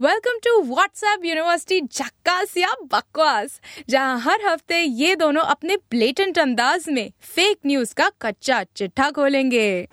[0.00, 6.84] Welcome to WhatsApp university झक्कास या बकवास, जहाँ हर हफ़्ते ये दोनों अपने ब्लेटेंट अंदाज
[6.88, 9.88] में फेक न्यूज़ का कच्चा चिट्ठा खोलेंगे।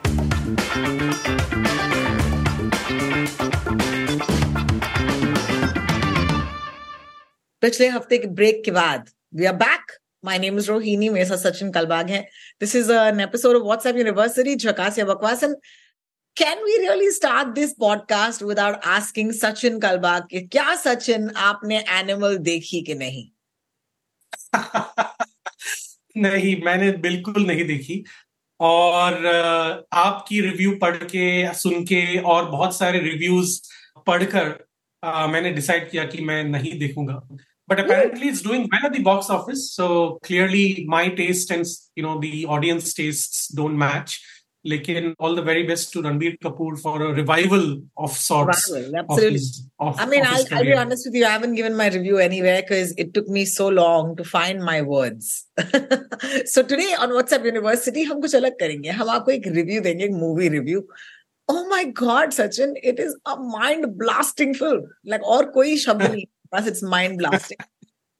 [7.64, 11.38] पिछले हफ़्ते के ब्रेक के बाद we are back my name is Rohini मेरे साथ
[11.38, 12.22] सचिन कलबाग है।
[12.62, 15.56] This is an episode of WhatsApp university झकास या बकवास। And
[16.38, 22.38] can we really start this podcast without asking Sachin Kalbag कि क्या सचिन आपने एनिमल
[22.38, 23.28] देखी कि नहीं?
[26.18, 28.04] नहीं मैंने बिल्कुल नहीं देखी।
[28.60, 29.28] और
[29.94, 33.62] आपकी रिव्यू पढ़ के सुन के और बहुत सारे रिव्यूज़
[34.08, 34.66] पढ़कर
[35.06, 37.28] मैंने डिसाइड किया कि मैं नहीं देखूँगा।
[37.72, 41.66] But apparently it's doing well at the box office so clearly my taste and
[41.96, 44.20] you know the audience tastes don't match
[44.67, 48.71] लेकिन all the very best to Ranbir Kapoor for a revival of sorts.
[48.71, 49.27] Revival, absolutely.
[49.27, 51.89] Of his, of, I mean, I'll, I'll, be honest with you, I haven't given my
[51.89, 55.47] review anywhere because it took me so long to find my words.
[56.45, 60.13] so today on WhatsApp University, हम कुछ अलग करेंगे हम आपको एक review देंगे एक
[60.25, 60.87] movie review
[61.49, 64.83] Oh my God, Sachin, it is a mind blasting film.
[65.05, 67.57] Like, और कोई शब्द नहीं बस it's mind blasting.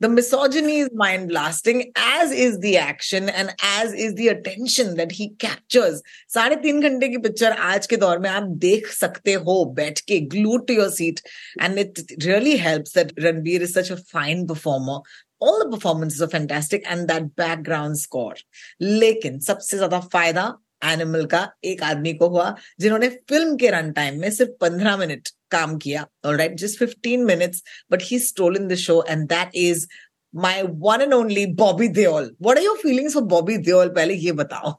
[0.01, 5.13] The misogyny is mind blasting, as is the action and as is the attention that
[5.13, 6.01] he captures.
[6.35, 10.21] साढ़े तीन घंटे की picture आज के दौर में आप देख सकते हो बैठ के
[10.35, 11.21] glued to your seat
[11.59, 15.01] and it really helps that Ranbir is such a fine performer.
[15.39, 18.37] All the performances are fantastic and that background score.
[18.81, 20.49] लेकिन सबसे ज्यादा फायदा
[20.92, 25.30] एनिमल का एक आदमी को हुआ जिन्होंने फ़िल्म के रन टाइम में सिर्फ़ पंद्रह मिनट
[25.52, 29.86] काम किया right just fifteen minutes but he stolen the show and that is
[30.34, 34.32] my one and only Bobby Deol what are your feelings for Bobby Deol पहले ये
[34.42, 34.72] बताओ।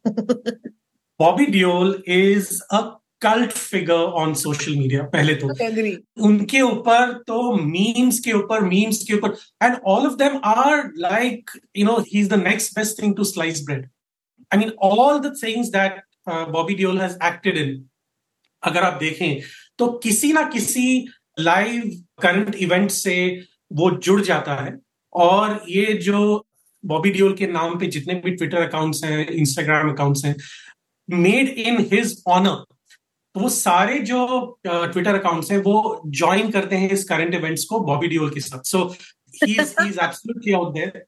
[1.20, 2.80] Bobby Deol is a
[3.22, 5.46] cult figure on social media पहले तो।
[6.26, 11.50] उनके ऊपर तो memes के ऊपर मीम्स के ऊपर and all of them are like
[11.76, 13.88] you know he is the next best thing to slice bread
[14.52, 17.84] I mean all the things that Bobby Deol has acted in
[18.62, 19.40] अगर आप देखें
[19.78, 21.06] तो किसी ना किसी
[21.38, 21.82] लाइव
[22.22, 23.16] करंट इवेंट से
[23.72, 24.76] वो जुड़ जाता है।
[25.12, 26.46] और ये जो
[26.84, 30.34] बॉबी डियोल के नाम पे जितने भी ट्विटर अकाउंट्स हैं इंस्टाग्राम अकाउंट्स हैं
[31.08, 32.64] मेड इन हिज ऑनर
[33.34, 34.18] तो वो सारे जो
[34.66, 38.40] ट्विटर uh, अकाउंट्स हैं वो ज्वाइन करते हैं इस करंट इवेंट्स को बॉबी डियोल के
[38.40, 38.82] साथ। So
[39.44, 41.04] he is absolutely out there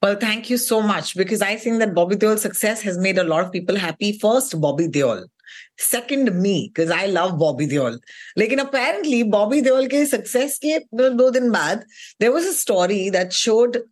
[0.00, 3.24] Well, thank you so much because I think that Bobby Deol's success has made a
[3.24, 4.16] lot of people happy.
[4.18, 5.24] First, Bobby Deol.
[5.76, 7.98] Second, me because I love Bobby Deol.
[8.38, 11.52] Lekin apparently, Bobby Deol ke success ke do din
[12.20, 13.82] there was a story that showed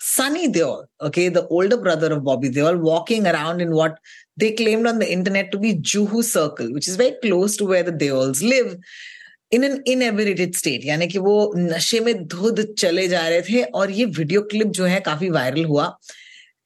[0.00, 3.98] Sunny Deol, okay, the older brother of Bobby Deol, walking around in what
[4.36, 7.82] they claimed on the internet to be Juhu Circle, which is very close to where
[7.82, 8.76] the Deols live.
[9.54, 13.90] In an inebriated state यानी कि वो नशे में धुद चले जा रहे थे और
[13.90, 15.86] ये वीडियो क्लिप जो है काफ़ी वायरल हुआ।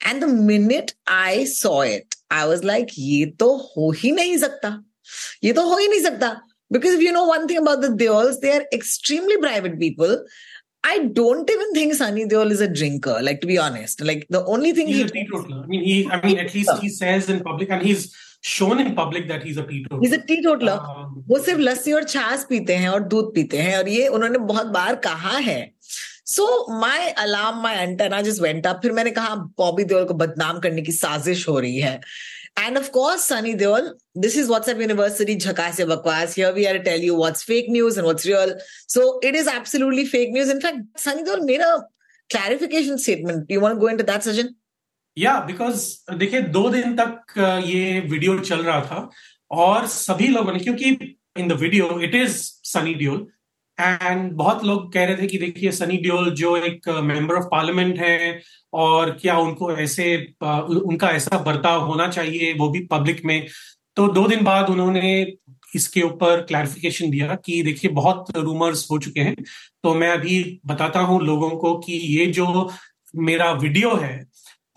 [0.06, 4.76] And the minute I saw it I was like ये तो हो ही नहीं सकता।
[5.44, 6.28] ये तो हो ही नहीं सकता।
[6.72, 10.22] Because you know one thing about Deols they are extremely private people
[10.88, 14.02] I don't even think Sunny Deol is a drinker, like to be honest.
[14.10, 15.22] Like the only thing he's he...
[15.22, 15.40] a.
[15.56, 18.04] I mean, he, I mean, at least he says in public, and he's
[18.40, 20.00] shown in public that he's a teetotaler.
[20.00, 20.78] He's a teetotaler.
[20.80, 24.38] Um, वो सिर्फ़ लस्सी और छाछ पीते हैं और दूध पीते हैं और ये उन्होंने
[24.38, 25.60] बहुत बार कहा है
[26.26, 26.46] so
[26.80, 30.82] my alarm my antenna just went up फिर मैंने कहा बॉबी देओल को बदनाम करने
[30.82, 32.00] की साजिश हो रही है
[32.60, 36.34] And of course, Sunny Deol, this is WhatsApp University Jhakas Bakwas.
[36.34, 38.54] Here we are to tell you what's fake news and what's real.
[38.88, 40.48] So it is absolutely fake news.
[40.48, 41.84] In fact, Sunny Deol made a
[42.30, 43.46] clarification statement.
[43.46, 44.48] Do you want to go into that, Sajjan?
[45.18, 49.08] या because देखिए, दो दिन तक ये video चल रहा था
[49.50, 53.26] और सभी लोगों ने, क्योंकि in the video it is Sunny Deol
[53.78, 57.98] and बहुत लोग कह रहे थे कि देखिए सनी डियोल जो एक मेंबर ऑफ़ पार्लियामेंट
[57.98, 58.40] है
[58.74, 63.46] और क्या उनको ऐसे उनका ऐसा बर्ताव होना चाहिए, वो भी पब्लिक में
[63.96, 65.12] तो दो दिन बाद उन्होंने
[65.76, 69.34] इसके ऊपर क्लैरिफिकेशन दिया कि देखिए, बहुत रूमर्स हो चुके हैं।
[69.84, 72.70] तो मैं अभी बताता हूँ लोगों को कि ये जो
[73.18, 74.16] मेरा वीडियो है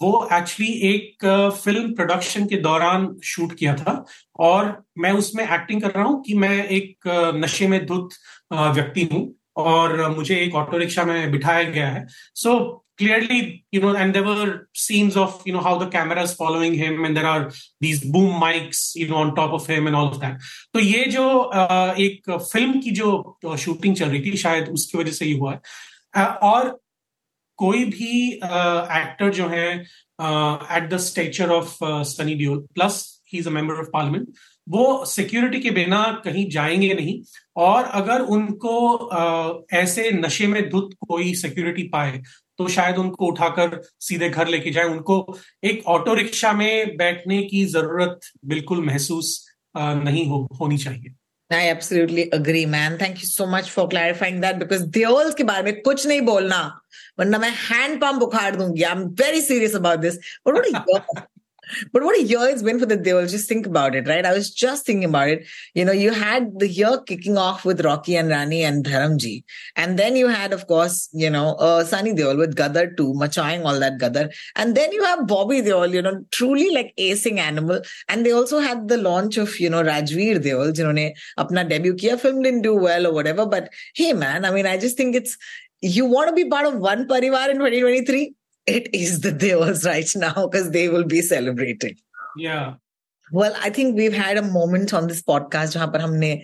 [0.02, 1.26] वो एक्चुअली एक
[1.64, 4.04] फ़िल्म प्रोडक्शन के दौरान शूट किया था
[4.48, 7.08] और मैं उसमें एक्टिंग कर रहा हूँ कि मैं एक
[7.44, 8.14] नशे में धुत
[8.54, 9.24] व्यक्ति हूँ
[9.62, 12.06] और मुझे एक ऑटो रिक्शा में बिठाया गया है
[12.36, 12.60] सो
[12.98, 16.74] clearly, you know, and there were scenes of, you know, how the camera is following
[16.74, 17.52] him and there are
[17.82, 20.38] these boom mics, you know, on top of him and all of that.
[20.74, 21.26] तो ये जो
[22.06, 23.10] एक film की जो
[23.58, 26.78] shooting चल रही थी शायद उसकी वजह से ये हुआ है और
[27.62, 33.04] कोई भी एक्टर जो है at the stature of Sunny Deol plus
[33.34, 34.28] he is a member of parliament
[34.68, 37.20] वो सिक्योरिटी के बिना कहीं जाएँगे नहीं।
[37.58, 42.22] और अगर उनको आ, ऐसे नशे में धुत कोई सिक्योरिटी पाए
[42.60, 47.66] तो शायद उनको उठाकर सीधे घर लेके जाए। उनको एक ऑटो रिक्शा में बैठने की
[47.66, 49.34] ज़रूरत बिल्कुल महसूस
[49.78, 51.14] नहीं हो होनी चाहिए।
[51.51, 52.99] I absolutely agree, man.
[52.99, 56.59] Thank you so much for clarifying that because Deols के बारे में कुछ नहीं बोलना
[57.19, 60.17] वरना मैं हैंड पंप उखाड़ दूंगी I am very serious about this
[60.47, 61.27] but what
[61.92, 63.28] But what a year it's been for the Devil.
[63.28, 64.26] Just think about it, right?
[64.26, 65.48] I was just thinking about it.
[65.74, 69.44] You know, you had the year kicking off with Rocky and Rani and Dharamji.
[69.76, 73.66] And then you had, of course, you know, uh, Sunny Deol with Gadar too, machawing
[73.66, 74.32] all that Gadar.
[74.56, 77.82] And then you have Bobby Deol, you know, truly like acing animal.
[78.10, 81.96] And they also had the launch of, you know, Rajveer Deol, you know, apna debut
[81.96, 83.46] kiya film didn't do well or whatever.
[83.46, 85.38] But hey, man, I mean, I just think it's,
[85.82, 88.36] you want to be part of one parivar in 2023
[88.66, 91.98] it is the Devas right now because they will be celebrating.
[92.38, 92.76] Yeah.
[93.32, 96.44] Well, I think we've had a moment on this podcast where we हमने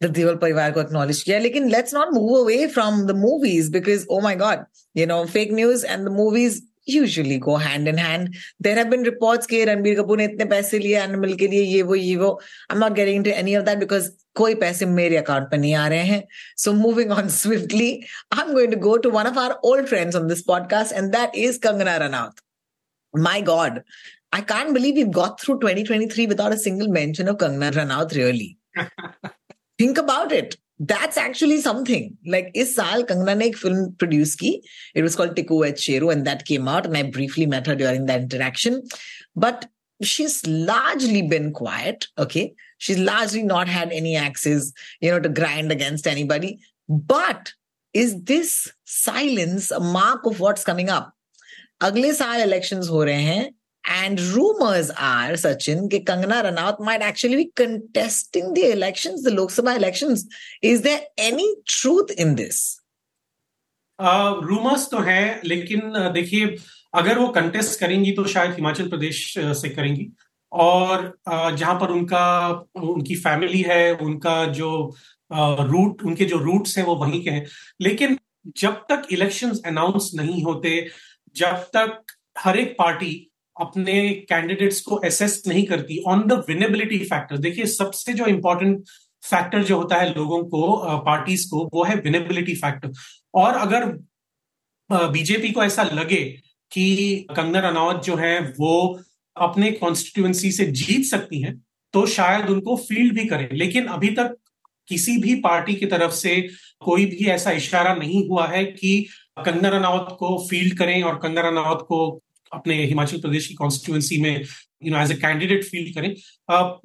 [0.00, 4.06] the Deval Parivar को acknowledge किया लेकिन let's not move away from the movies because
[4.08, 4.64] oh my god
[4.94, 8.35] you know fake news and the movies usually go hand in hand.
[8.59, 11.81] There have been reports कि रणबीर कपूर ने इतने पैसे लिए animal के लिए ये
[11.83, 12.39] वो ये वो
[12.69, 15.87] I'm not getting into any of that because कोई पैसे मेरे अकाउंट पर नहीं आ
[15.87, 16.23] रहे हैं
[16.63, 20.27] So moving on swiftly, I'm going to go to one of our old friends on
[20.27, 22.43] this podcast and that is Kangana Ranaut.
[23.13, 23.83] My God,
[24.33, 28.57] I can't believe we've got through 2023 without a single mention of Kangana Ranaut really.
[29.79, 30.57] Think about it.
[30.79, 32.17] that's actually something.
[32.25, 34.61] Like is saal Kangana ne ek film produce ki.
[34.93, 37.75] It was called Tiku et Sheru and that came out and I briefly met her
[37.75, 38.83] during that interaction.
[39.35, 39.67] But
[40.01, 42.07] she's largely been quiet.
[42.17, 42.53] Okay.
[42.77, 46.59] She's largely not had any axes, you know, to grind against anybody.
[46.89, 47.53] But
[47.93, 51.11] is this silence a mark of what's coming up?
[51.81, 53.51] अगले साल elections हो रहे हैं
[53.84, 59.50] and rumors are, Sachin, that Kangana Ranaut might actually be contesting the elections, the Lok
[59.50, 60.26] Sabha elections.
[60.62, 62.76] Is there any truth in this?
[64.00, 65.80] Rumours uh, तो हैं लेकिन
[66.12, 66.56] देखिए
[66.94, 70.08] अगर वो कंटेस्ट करेंगी तो शायद हिमाचल प्रदेश से करेंगी
[70.52, 74.70] और जहाँ पर उनका उनकी फैमिली है उनका जो
[75.32, 77.46] रूट उनके जो रूट्स हैं वो वहीं के हैं
[77.80, 78.18] लेकिन
[78.56, 80.88] जब तक इलेक्शंस अनाउंस नहीं होते
[81.36, 83.29] जब तक हर एक पार्टी
[83.60, 88.84] अपने कैंडिडेट्स को एसेस नहीं करती ऑन द विनेबिलिटी फैक्टर देखिए, सबसे जो इंपॉर्टेंट
[89.22, 90.76] फैक्टर जो होता है लोगों को
[91.06, 92.92] पार्टीज़ को, वो है विनेबिलिटी फैक्टर
[93.34, 93.86] और अगर
[94.90, 96.24] बीजेपी को ऐसा लगे
[96.72, 99.00] कि कंगना रनौत जो है, वो
[99.36, 101.56] अपने कॉन्स्टिट्यूएंसी से जीत सकती हैं
[101.94, 103.48] तो शायद उनको फ़ील्ड भी करें.
[103.52, 104.36] लेकिन अभी तक
[104.88, 106.40] किसी भी पार्टी की तरफ़ से
[106.82, 108.98] कोई भी ऐसा इशारा नहीं हुआ है कि
[109.38, 111.98] कंगना रनौत को फ़ील्ड करें और कंगना रनौत को
[112.52, 114.44] अपने हिमाचल प्रदेश की कॉन्स्टिट्यूएंसी में
[114.84, 116.14] you know as a candidate feel करें।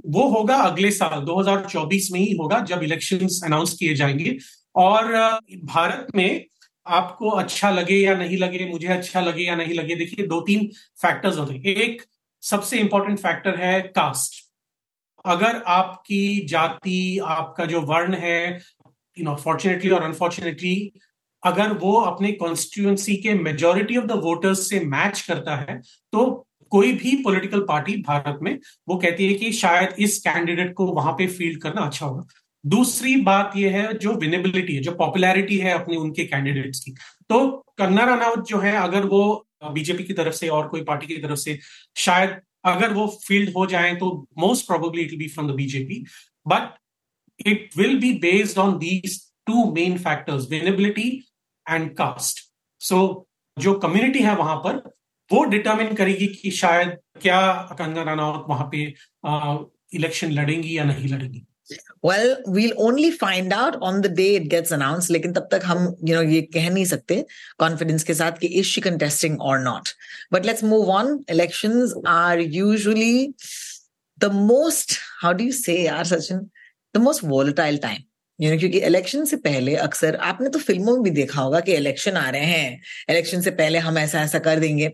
[0.05, 4.37] वो होगा अगले साल 2024 में ही होगा, जब इलेक्शंस अनाउंस किए जाएँगे।
[4.75, 5.13] और
[5.65, 6.45] भारत में
[6.87, 10.69] आपको अच्छा लगे या नहीं लगे, मुझे अच्छा लगे या नहीं लगे, देखिए दो तीन
[11.01, 12.01] फैक्टर्स होते हैं। एक,
[12.43, 14.43] सबसे इंपॉर्टेंट फैक्टर है कास्ट
[15.25, 18.61] अगर आपकी जाति, आपका जो वर्ण है
[19.17, 20.91] यू नो फॉर्चुनेटली और अनफॉर्चुनेटली
[21.45, 25.79] अगर वो अपने कॉन्स्टिट्यूंसी के मेजोरिटी ऑफ़ द वोटर्स से मैच करता है
[26.13, 26.25] तो
[26.71, 28.57] कोई भी पॉलिटिकल पार्टी भारत में,
[28.89, 32.23] वो कहती है कि शायद इस कैंडिडेट को वहाँ पे फ़ील्ड करना अच्छा होगा।
[32.63, 36.91] दूसरी बात यह है जो विनेबिलिटी है, जो पॉपुलैरिटी है अपने, उनके कैंडिडेट्स की।
[37.29, 37.47] तो
[37.77, 41.39] कंगना रनावत जो है, अगर वो बीजेपी की तरफ़ से और कोई पार्टी की तरफ़
[41.39, 41.57] से
[41.97, 42.35] शायद
[42.65, 46.03] अगर वो फ़ील्ड हो जाए तो most probably it be from the BJP
[46.45, 51.09] but it will be based on these two main factors winnability
[51.69, 52.39] and caste
[52.79, 52.99] so
[53.59, 54.77] जो कम्युनिटी है वहाँ पर
[55.31, 57.41] वो डिटर्मिन करेगी कि शायद क्या
[57.79, 58.83] कंगना रनौत वहाँ पे
[59.97, 61.45] इलेक्शन लड़ेंगी या नहीं लड़ेंगी
[62.07, 65.85] well we'll only find out on the day it gets announced लेकिन तब तक हम
[66.07, 67.25] you know ये कह नहीं सकते
[67.63, 69.93] confidence के साथ कि is she contesting or not
[70.35, 73.33] but let's move on elections are usually
[74.17, 74.93] the most
[75.23, 76.45] how do you say yaar Sachin
[76.97, 78.05] the most volatile time
[78.41, 81.73] you know क्योंकि इलेक्शन से पहले अक्सर आपने तो फ़िल्मों में भी देखा होगा कि
[81.73, 84.91] इलेक्शन आ रहे हैं इलेक्शन से पहले हम ऐसा ऐसा कर देंगे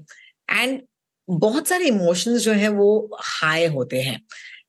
[0.51, 0.81] एंड
[1.29, 4.19] बहुत सारे इमोशंस जो है वो हाई होते हैं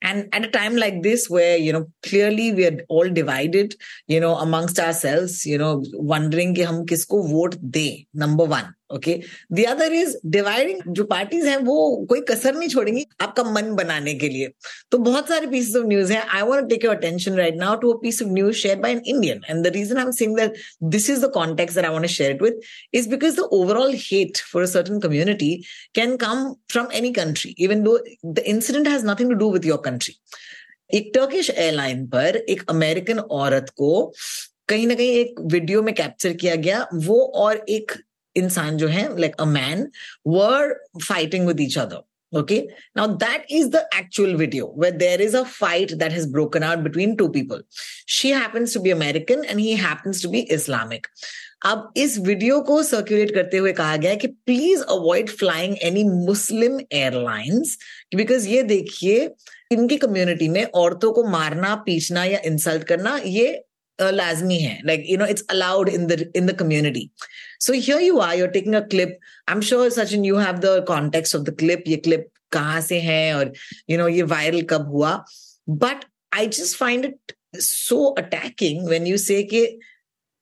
[0.05, 3.75] and at a time like this where you know clearly we are all divided
[4.09, 5.73] you know amongst ourselves you know
[6.13, 7.87] wondering कि हम किसको वोट दे
[8.17, 9.19] number one okay
[9.53, 14.15] the other is dividing जो पार्टीज़ हैं, वो कोई कसर नहीं छोड़ेंगी आपका मन बनाने
[14.15, 14.49] के लिए।
[14.91, 17.93] तो बहुत सारे पीसेस ऑफ़ न्यूज़ है। I want take your attention right now to
[17.93, 20.55] a piece of news share by an Indian and the reason I am saying that
[20.97, 22.61] this is the context that I want to share it with
[22.95, 25.55] is because the overall hate for a certain community
[25.95, 29.83] can come from any country even though the incident has nothing to do with your
[29.85, 30.17] country
[30.91, 33.91] एक Turkish airline पर एक American औरत को
[34.69, 37.93] कहीं ना कहीं एक video में कैप्चर किया गया। वो और एक
[38.37, 39.87] इंसान जो है like a man
[40.27, 42.59] were fighting with each other okay
[42.97, 46.79] now that is the actual video where there is a fight that has broken out
[46.79, 47.63] between two people
[48.09, 51.07] she happens to be American and he happens to be Islamic
[51.67, 56.05] अब इस video को circulate करते हुए कहा गया है कि please avoid flying any
[56.05, 57.77] Muslim airlines
[58.15, 59.29] because ये देखिए,
[59.73, 63.63] इनकी कम्युनिटी में औरतों को मारना पीछना या इंसल्ट करना, ये
[64.00, 67.10] लाजमी है like you know it's allowed in the in the community
[67.60, 69.18] so here you are you're taking a clip
[69.50, 73.00] I am sure Sachin you have the context of the clip ये क्लिप कहाँ से
[73.00, 73.54] है और
[73.90, 75.16] you know ये viral कब हुआ
[75.68, 79.64] but I just find it so attacking when you say कि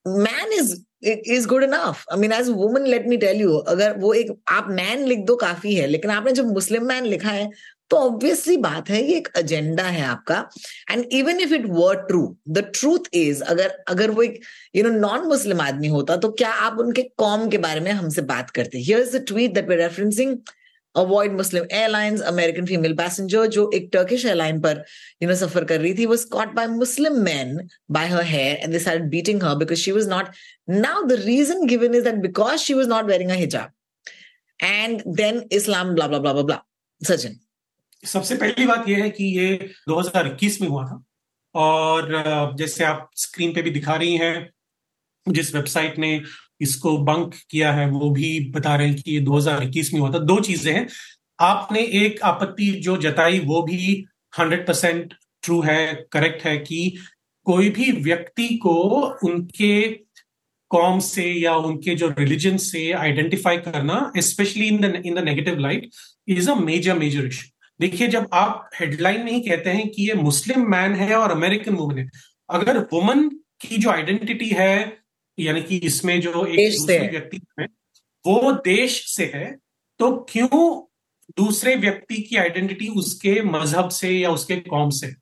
[0.06, 4.14] man is is good enough I mean as woman let me tell you अगर वो
[4.14, 7.50] एक आप मैन लिख दो काफी है लेकिन आपने जब मुस्लिम मैन लिखा है
[7.91, 10.39] तो ऑब्वियसली बात है, ये एक एजेंडा है आपका।
[10.91, 14.41] And even if it were true the truth is अगर अगर वो एक
[14.77, 18.23] यू नो नॉन मुस्लिम आदमी होता तो क्या आप उनके कॉम के बारे में हमसे
[18.33, 18.79] बात करते?
[18.79, 20.37] Here is the tweet that we referencing
[20.95, 24.83] avoid Muslim airlines American female passenger जो एक टर्किश एयरलाइन पर
[25.23, 27.57] यू नो सफ़र कर रही थी वो caught by Muslim man
[27.91, 30.29] by her hair and they started beating her because she was not
[30.71, 33.71] now the reason given is that because she was not wearing a hijab
[34.65, 36.63] and then Islam blah blah blah blah
[37.01, 37.39] Sachin
[38.05, 41.05] सबसे पहली बात यह है कि ये 2021 में हुआ था।
[41.55, 42.09] और
[42.59, 44.51] जैसे आप स्क्रीन पे भी दिखा रही हैं,
[45.29, 46.23] जिस वेबसाइट ने
[46.61, 50.19] इसको बंक किया है, वो भी बता रहे हैं कि ये 2021 में हुआ था।
[50.19, 50.89] दो चीज़ें हैं।
[51.41, 54.05] आपने एक आपत्ति जो जताई, वो भी
[54.39, 56.97] 100 परसेंट ट्रू है, करेक्ट है कि
[57.45, 58.81] कोई भी व्यक्ति को
[59.25, 59.89] उनके
[60.71, 65.59] कॉम से या उनके जो रिलीजन से आइडेंटिफाई करना specially in the in the negative
[65.59, 65.91] light
[66.29, 70.15] is a major major issue देखिए जब आप हेडलाइन में ही कहते हैं कि ये
[70.15, 72.11] मुस्लिम मैन है और अमेरिकन वुमन है
[72.51, 73.29] अगर वुमन
[73.61, 74.99] की जो आइडेंटिटी है
[75.39, 77.67] यानी कि इसमें जो एक दूसरे व्यक्ति है
[78.27, 79.57] वो देश से है
[79.99, 80.87] तो क्यों
[81.37, 85.15] दूसरे व्यक्ति की आइडेंटिटी उसके मज़हब से या उसके कौम से?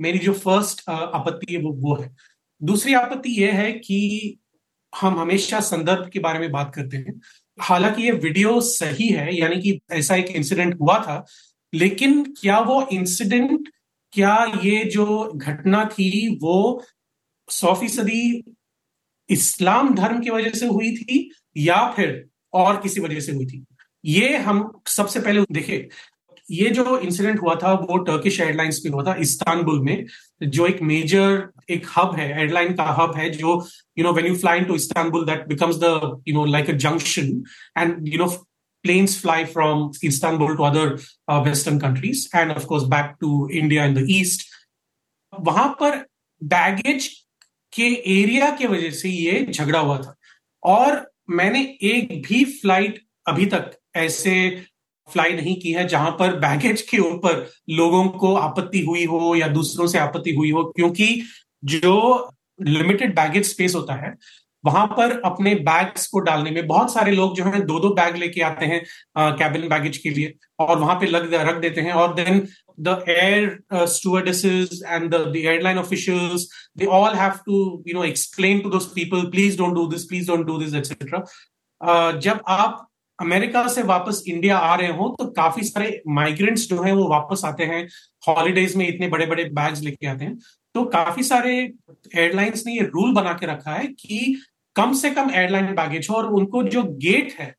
[0.00, 2.14] मेरी जो फ़र्स्ट आपत्ति है वो वो है।
[2.62, 4.38] दूसरी आपत्ति यह है कि
[5.00, 7.20] हम हमेशा संदर्भ के बारे में बात करते हैं।
[7.60, 11.26] हालाँकि ये वीडियो सही है यानी कि ऐसा एक इंसिडेंट हुआ था
[11.72, 13.68] लेकिन क्या वो इंसिडेंट
[14.12, 16.84] क्या ये जो घटना थी, वो
[17.48, 18.54] सौ फ़ीसदी
[19.28, 23.64] इस्लाम धर्म की वजह से हुई थी या फिर और किसी वजह से हुई थी?
[24.04, 25.88] ये हम सबसे पहले देखे।
[26.50, 30.06] ये जो इंसिडेंट हुआ था, वो टर्किश एयरलाइंस में हुआ था इस्तानबुल में,
[30.42, 33.66] जो एक मेजर एक हब है एयरलाइन का हब है, जो
[33.98, 37.42] you know when you fly to Istanbul that becomes the you know like a junction
[37.78, 38.26] and you know
[38.84, 43.84] planes fly from Istanbul to other uh, Western countries and of course back to India
[43.84, 44.46] in the east.
[45.32, 46.04] वहाँ पर
[46.40, 47.08] baggage
[47.72, 50.14] के area के वजह से ये झगड़ा हुआ था
[50.62, 54.34] और मैंने एक भी फ़्लाइट अभी तक ऐसे
[55.08, 59.48] फ्लाई नहीं की है जहाँ पर बैगेज के ऊपर लोगों को आपत्ति हुई हो या
[59.48, 61.08] दूसरों से आपत्ति हुई हो क्योंकि
[61.64, 61.96] जो
[62.58, 64.14] लिमिटेड बैगेज स्पेस होता है
[64.64, 68.16] वहाँ पर अपने बैग्स को डालने में बहुत सारे लोग जो है दो दो बैग
[68.16, 68.82] लेके आते हैं
[69.18, 72.46] कैबिन बैगेज के लिए और वहाँ पे लग, रख देते हैं और then
[72.80, 76.48] the air stewardesses and the airline officials
[76.78, 80.46] they all have to you know explain to people please don't do this please don't
[80.46, 82.84] do this etcetera जब आप
[83.18, 87.40] अमेरिका से वापस इंडिया आ रहे हो तो काफ़ी सारे माइग्रेंट्स जो है वो वापस
[87.44, 87.86] आते हैं
[88.28, 90.38] हॉलीडेज में इतने बड़े बड़े बैग्स लेके आते हैं।
[90.74, 94.42] तो काफ़ी सारे एयरलाइंस ने ये रूल बना के रखा है कि
[94.76, 97.54] कम से कम एयरलाइन बैगेज हो और उनको जो गेट है,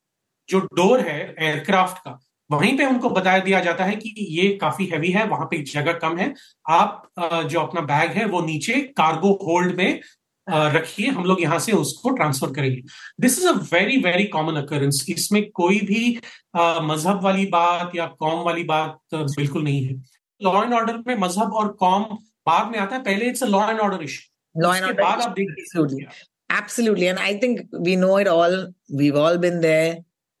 [0.48, 2.18] जो डोर है एयरक्राफ्ट का,
[2.50, 5.92] वहीं पे उनको बताया दिया जाता है कि ये काफ़ी हैवी है, वहाँ पे जगह
[5.98, 6.32] कम है।
[6.68, 10.00] आप जो अपना बैग है वो नीचे कार्गो होल्ड में
[10.46, 12.80] रखिए, हम लोग यहाँ से उसको ट्रांसफ़र करेंगे।
[13.20, 16.18] This is a very very common occurrence इसमें कोई भी
[16.56, 19.94] मज़हब वाली बात या कौम वाली बात बिल्कुल नहीं है।
[20.40, 22.04] लॉ एंड ऑर्डर में मज़हब और कौम
[22.50, 25.34] बाद में आता है पहले it's law and order issue law and order बाद आप
[25.38, 26.06] देखिए
[26.50, 27.06] Absolutely.
[27.06, 28.54] And I think we know it all.
[29.00, 29.98] We've all been there.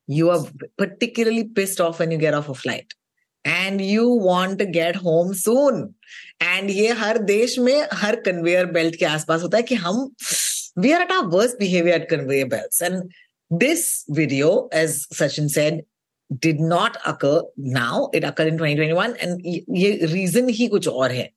[0.08, 0.38] You are
[0.82, 2.96] particularly pissed off when you get off a flight
[3.44, 5.78] and you want to get home soon.
[6.40, 10.02] And ये हर देश में हर conveyor belt के आसपास होता है कि हम
[10.78, 13.02] we are at our worst behaviour at conveyor belt and
[13.50, 15.82] This video, as Sachin said,
[16.38, 18.08] did not occur now.
[18.12, 21.30] It occurred in 2021 and ye reason ही कुछ और है.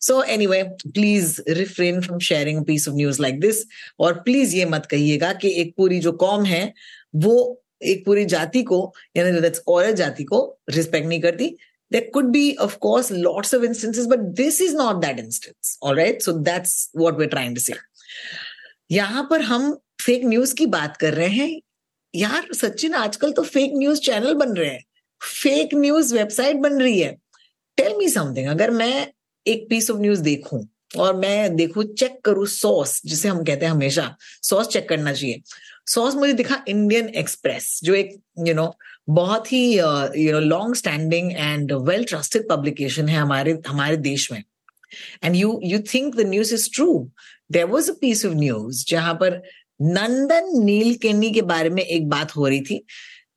[0.00, 3.64] So anyway, please refrain from sharing a piece of news like this
[4.00, 6.72] और please ये मत कहिएगा कि एक पूरी जो कौम है
[7.14, 11.54] वो एक पूरी जाति को यानी that's औरत जाति को respect नहीं करती.
[11.90, 15.78] There could be, of course, lots of instances, but this is not that instance.
[15.80, 16.20] All right.
[16.20, 17.76] So that's what we're trying to say.
[18.90, 21.60] यहाँ पर हम फेक न्यूज़ की बात कर रहे हैं
[22.14, 24.84] यार सचिन आजकल तो फेक न्यूज़ चैनल बन रहे हैं।
[25.20, 27.16] फेक न्यूज़ वेबसाइट बन रही है।
[27.78, 29.06] टेल मी समथिंग अगर मैं
[29.46, 30.66] एक पीस ऑफ़ न्यूज़ देखूँ
[30.98, 35.40] और मैं देखू चेक करूँ सॉस जिसे हम कहते हैं हमेशा सॉस चेक करना चाहिए।
[35.86, 38.74] सॉस मुझे दिखा इंडियन एक्सप्रेस जो एक यू you नो know,
[39.08, 44.42] बहुत ही you know long standing and well trusted publication है हमारे हमारे देश में।
[45.24, 47.10] And you you think the news is true
[47.52, 49.40] there was a piece of news जहाँ पर
[49.80, 52.84] नंदन नील केनी के बारे में एक बात हो रही थी।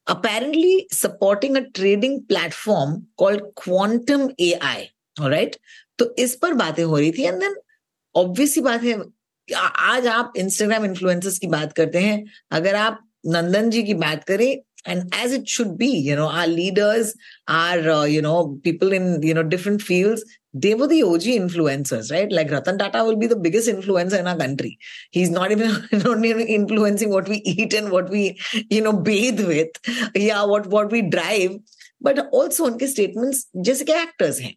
[0.10, 5.46] Apparently supporting a trading platform called Quantum A I
[6.00, 7.56] तो इस पर बातें हो रही थी एंड देन
[8.16, 9.00] ऑब्वियस बात है
[9.66, 14.48] आज आप इंस्टाग्राम इन्फ्लुएंसर्स की बात करते हैं। अगर आप नंदन जी की बात करें
[14.88, 17.14] and as it should be you know our leaders
[17.50, 20.22] are you know people in you know different fields
[20.53, 24.27] they were the og influencers right like ratan tata will be the biggest influencer in
[24.27, 24.79] our country
[25.11, 25.71] he's not even
[26.05, 28.39] not even influencing what we eat and what we
[28.71, 29.81] you know bathe with
[30.15, 31.57] yeah what what we drive
[32.01, 34.55] but also उनके statements जैसे कि actors हैं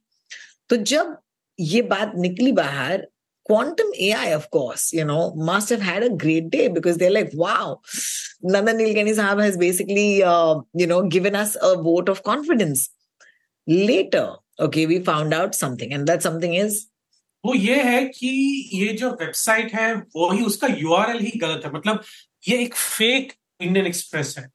[0.70, 1.18] तो जब
[1.60, 3.08] ये बात निकली बाहर
[3.50, 7.32] quantum AI, of course, you know, must have had a great day because they're like,
[7.34, 7.82] wow,
[8.44, 12.90] Nandan Nilekani Sahab has basically, uh, you know, given us a vote of confidence.
[13.66, 16.87] Later, okay, we found out something, and that something is
[17.45, 18.29] वो ये है कि
[18.73, 22.03] ये जो website है वो ही उसका URL ही गलत है। मतलब
[22.49, 24.49] ये एक फेक इंडियन एक्सप्रेस है।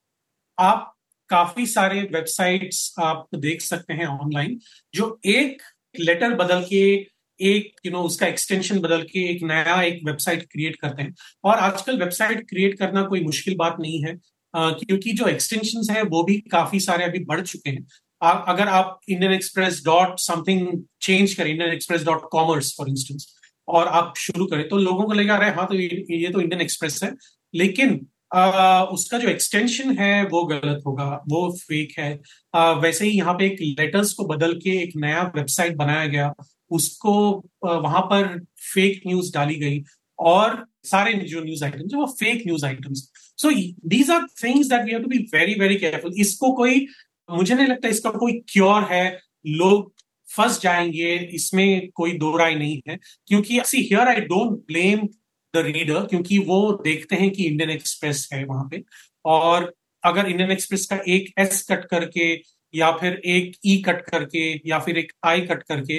[0.59, 0.95] आप
[1.29, 4.59] काफ़ी सारे वेबसाइट्स आप देख सकते हैं ऑनलाइन
[4.95, 5.61] जो एक
[5.99, 7.07] लेटर बदल के
[7.41, 11.01] एक यू you नो know, उसका एक्सटेंशन बदल के एक नया एक वेबसाइट क्रिएट करते
[11.01, 14.15] हैं। और आजकल वेबसाइट क्रिएट करना कोई मुश्किल बात नहीं है
[14.55, 17.87] uh, क्योंकि जो एक्सटेंशन है वो भी काफ़ी सारे अभी बढ़ चुके हैं।
[18.21, 20.67] अगर आप Indian Express dot something
[21.01, 23.27] change करें Indian Express dot commerce for instance
[23.67, 26.61] और आप शुरू करें तो लोगों को लगा रहे हाँ तो ये, ये तो इंडियन
[26.61, 27.11] एक्सप्रेस है।
[27.53, 27.99] लेकिन
[28.33, 32.19] आ, उसका जो एक्सटेंशन है वो गलत होगा वो फेक है।
[32.53, 36.33] आ, वैसे ही यहाँ पे एक लेटर्स को बदल के एक नया वेबसाइट बनाया गया
[36.71, 37.13] उसको
[37.65, 38.37] वहाँ पर
[38.73, 39.83] फेक न्यूज़ डाली गई
[40.19, 43.49] और सारे जो न्यूज़ आइटम्स वो fake news items so
[43.89, 46.85] these are things that we have to be very very careful इसको कोई
[47.29, 49.93] मुझे नहीं लगता इसका कोई क्योर है। लोग
[50.35, 55.07] फंस जाएँगे इसमें कोई दो राय नहीं है। क्योंकि see here I don't blame
[55.53, 58.83] the reader क्योंकि वो देखते हैं कि इंडियन एक्सप्रेस है वहाँ पे।
[59.25, 62.41] और अगर इंडियन एक्सप्रेस का एक एस कट करके
[62.73, 65.93] या फिर एक ई e कट करके या फिर एक आई कट करके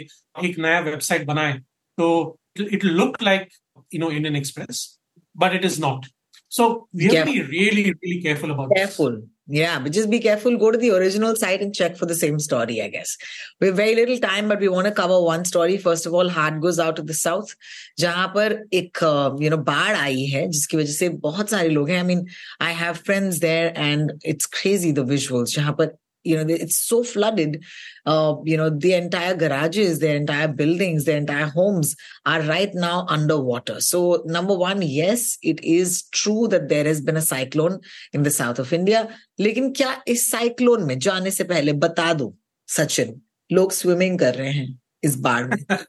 [0.45, 1.53] एक नया वेबसाइट बनाए
[1.99, 3.49] तो it look like
[3.95, 4.99] you know Indian Express
[5.37, 6.07] but it is not
[6.51, 9.11] so we be really, really careful about careful.
[9.11, 9.29] This.
[9.48, 10.58] Yeah, but just be careful.
[10.58, 13.16] Go to the original site and check for the same story, I guess.
[13.62, 15.78] We have very little time, but we want to cover one story.
[15.78, 17.56] First of all, heart goes out to the south,
[18.00, 19.04] जहां पर एक
[19.42, 22.02] you know बाढ़ आई है जिसकी वजह से बहुत सारे लोग हैं.
[22.02, 22.26] I mean,
[22.60, 25.56] I have friends there, and it's crazy the visuals.
[25.56, 27.64] जहां पर you know it's so flooded
[28.06, 33.06] uh, you know the entire garages their entire buildings their entire homes are right now
[33.08, 37.80] underwater so number one yes it is true that there has been a cyclone
[38.14, 39.08] in the south of india
[39.40, 42.34] लेकिन क्या इस cyclone में जाने से पहले बता दो
[42.68, 44.68] सचिन लोग स्विमिंग कर रहे हैं
[45.04, 45.58] इस बाढ़ में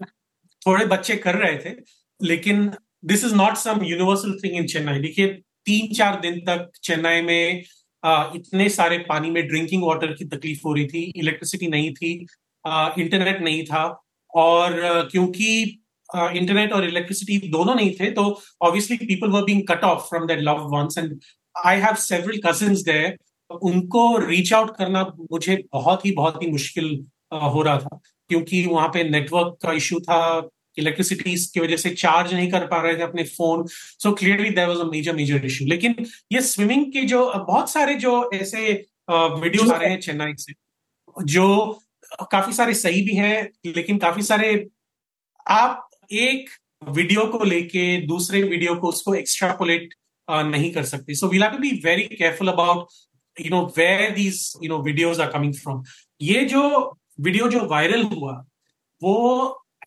[0.67, 1.75] थोड़े बच्चे कर रहे थे
[2.21, 2.71] लेकिन
[3.13, 5.27] this is not some universal thing in Chennai देखिए
[5.67, 7.65] तीन चार दिन तक चेन्नई में
[8.04, 12.14] इतने सारे पानी में ड्रिंकिंग वाटर की तकलीफ़ हो रही थी इलेक्ट्रिसिटी नहीं थी
[12.98, 13.84] इंटरनेट नहीं था
[14.34, 14.80] और
[15.12, 15.52] क्योंकि
[16.10, 18.24] इंटरनेट और इलेक्ट्रिसिटी दोनों नहीं थे तो
[18.62, 21.20] obviously people were being cut off from that love ones and
[21.56, 23.18] I have several cousins there
[23.50, 26.94] उनको रीच आउट करना मुझे बहुत ही बहुत ही मुश्किल
[27.34, 30.20] हो रहा था क्योंकि वहाँ पे नेटवर्क का इश्यू था
[30.82, 34.68] इलेक्ट्रिसिटी की वजह से चार्ज नहीं कर पा रहे थे अपने phone so clearly there
[34.68, 35.96] was a major major issue लेकिन
[36.34, 38.72] ये स्विमिंग के जो, बहुत सारे जो ऐसे
[39.12, 40.54] वीडियो आ रहे हैं चेन्नई से,
[41.18, 41.80] जो
[42.32, 44.48] काफ़ी सारे सही भी हैं, लेकिन काफ़ी सारे
[45.46, 46.50] आप एक
[46.90, 49.94] वीडियो को लेके दूसरे वीडियो को उसको एक्स्ट्रापोलेट
[50.28, 52.88] नहीं कर सकते। So we'll have be very careful about
[53.38, 55.84] you know where these you know videos are coming from
[56.22, 56.64] ये जो
[57.20, 58.34] वीडियो जो वायरल हुआ,
[59.02, 59.16] वो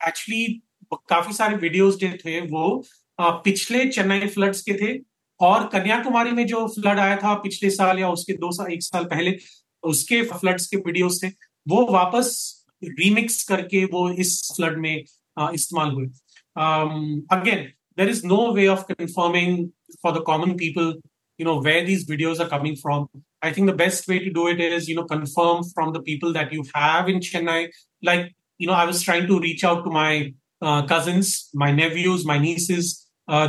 [0.08, 0.62] एक्चुअली
[1.08, 2.84] काफ़ी सारे वीडियोस जो थे वो
[3.18, 4.98] पिछले चेन्नई फ्लड्स के थे
[5.40, 9.04] और कन्याकुमारी में जो फ्लड आया था पिछले साल या उसके दो साल एक साल
[9.04, 9.36] पहले,
[9.82, 11.28] उसके फ्लड्स के वीडियोस थे,
[11.66, 16.06] वो वापस रीमिक्स करके वो इस फ्लड में इस्तेमाल हुए।
[17.36, 17.64] Again
[17.98, 19.66] there is no way of confirming
[20.02, 20.94] for the common people
[21.38, 23.06] you know way these videos are coming from
[23.44, 26.32] I think the best way to do it is you know confirm from the people
[26.34, 27.66] that you have in Chennai
[28.04, 30.32] like you know I was trying to reach out to my
[30.64, 32.92] cousins my nephews my nieces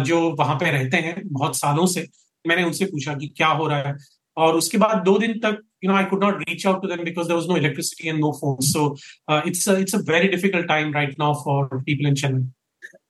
[0.07, 2.07] जो वहाँ पे रहते हैं बहुत सालों से,
[2.45, 3.95] मैंने उनसे पूछा कि क्या हो रहा है?
[4.37, 7.03] और उसके बाद दो दिन तक you know I could not reach out to them
[7.03, 8.95] because there was no electricity and no phone so
[9.47, 12.47] it's it's a very difficult time right now for people in Chennai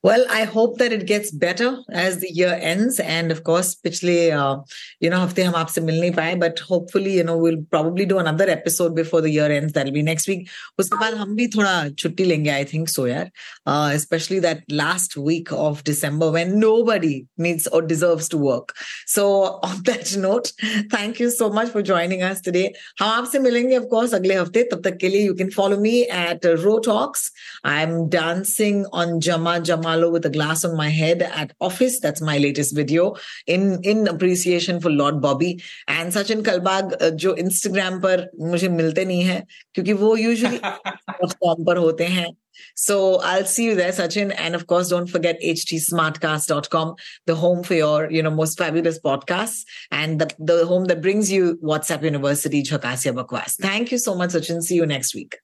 [0.05, 2.99] Well, I hope that it gets better as the year ends.
[3.01, 4.63] And of course, पिछले, uh,
[4.99, 8.19] you know, हफ्ते हम आपसे मिल नहीं पाए, but hopefully, you know, we'll probably do
[8.19, 9.75] another episode before the year ends.
[9.75, 10.49] That'll be next week.
[10.79, 13.31] उसके बाद हम भी थोड़ा छुट्टी लेंगे, I think so, यार.
[13.67, 18.75] Uh, especially that last week of December when nobody needs or deserves to work.
[19.07, 19.27] So
[19.63, 20.53] on that note,
[20.97, 22.73] thank you so much for joining us today.
[23.01, 24.63] हम आपसे मिलेंगे, of course, अगले हफ्ते.
[24.73, 27.31] तब तक के लिए you can follow me at uh, Ro Talks.
[27.65, 32.01] I'm dancing on Jama Jama with a glass on my head at office.
[32.01, 38.01] That's my latest video in in appreciation for Lord Bobby and Sachin Kalbag जो Instagram
[38.03, 42.37] पर मुझे मिलते नहीं है क्योंकि वो usually platform पर होते हैं.
[42.75, 44.35] So I'll see you there, Sachin.
[44.39, 46.95] And of course, don't forget htsmartcast.com,
[47.27, 51.31] the home for your, you know, most fabulous podcasts and the, the home that brings
[51.33, 53.57] you WhatsApp University, Chakasya Bakwas.
[53.61, 54.63] Thank you so much, Sachin.
[54.63, 55.39] See you next week.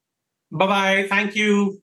[0.50, 1.06] Bye-bye.
[1.08, 1.82] Thank you.